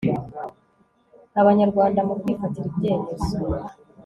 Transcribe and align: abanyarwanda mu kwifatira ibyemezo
abanyarwanda 1.41 1.99
mu 2.07 2.13
kwifatira 2.21 2.65
ibyemezo 2.71 3.35